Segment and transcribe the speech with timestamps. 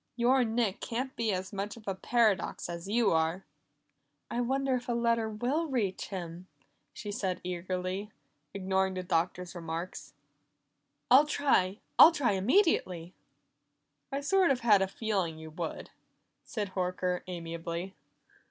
[0.15, 3.45] Your Nick can't be as much of a paradox as you are!"
[4.31, 6.47] "I wonder if a letter will reach him,"
[6.91, 8.11] she said eagerly,
[8.51, 10.15] ignoring the Doctor's remarks.
[11.11, 11.81] "I'll try.
[11.99, 13.13] I'll try immediately."
[14.11, 15.91] "I sort of had a feeling you would,"
[16.43, 17.93] said Horker amiably.